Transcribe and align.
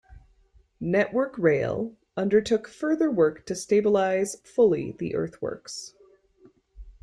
Network 0.79 1.37
Rail 1.37 1.95
undertook 2.17 2.67
further 2.67 3.11
work 3.11 3.45
to 3.45 3.53
stabilise 3.53 4.43
fully 4.47 4.93
the 4.97 5.13
earthworks. 5.13 5.93